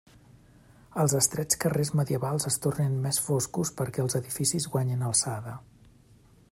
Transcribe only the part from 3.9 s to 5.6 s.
els edificis guanyen alçada.